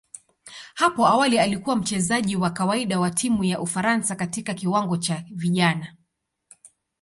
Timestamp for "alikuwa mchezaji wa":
1.39-2.49